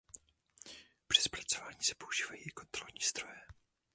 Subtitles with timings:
[1.07, 3.41] Při zpracování se používají i kontrolní zdroje.